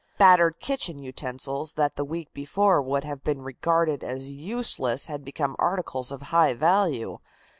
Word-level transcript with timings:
Battered 0.17 0.59
kitchen 0.59 0.97
utensils 0.97 1.73
that 1.73 1.95
the 1.95 2.03
week 2.03 2.33
before 2.33 2.81
would 2.81 3.03
have 3.03 3.23
been 3.23 3.43
regarded 3.43 4.03
as 4.03 4.31
useless 4.31 5.05
had 5.05 5.23
become 5.23 5.55
articles 5.59 6.11
of 6.11 6.23
high 6.33 6.55
value. 6.55 7.19